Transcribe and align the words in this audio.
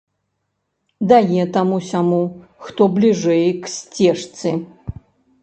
Дае 1.11 1.43
таму-сяму, 1.57 2.21
хто 2.69 2.81
бліжэй 2.97 3.47
к 3.67 3.75
сцежцы. 3.77 4.49